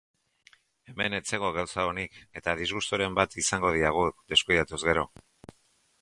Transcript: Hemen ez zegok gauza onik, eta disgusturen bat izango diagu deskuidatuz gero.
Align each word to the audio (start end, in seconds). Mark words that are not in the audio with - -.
Hemen 0.91 1.15
ez 1.17 1.25
zegok 1.33 1.53
gauza 1.57 1.85
onik, 1.89 2.17
eta 2.41 2.57
disgusturen 2.63 3.19
bat 3.23 3.39
izango 3.45 3.75
diagu 3.79 4.03
deskuidatuz 4.35 4.85
gero. 4.89 5.05